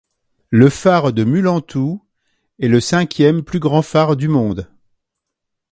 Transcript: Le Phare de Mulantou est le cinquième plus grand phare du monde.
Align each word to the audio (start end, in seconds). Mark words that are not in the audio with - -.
Le 0.49 0.69
Phare 0.71 1.13
de 1.13 1.23
Mulantou 1.23 2.01
est 2.57 2.69
le 2.69 2.79
cinquième 2.79 3.43
plus 3.43 3.59
grand 3.59 3.83
phare 3.83 4.15
du 4.15 4.27
monde. 4.29 4.67